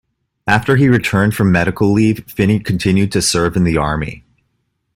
After 0.47 0.77
he 0.77 0.89
returned 0.89 1.35
from 1.35 1.51
medical 1.51 1.93
leave, 1.93 2.27
Finney 2.27 2.59
continued 2.59 3.11
to 3.11 3.21
serve 3.21 3.55
in 3.55 3.65
the 3.65 3.77
army. 3.77 4.23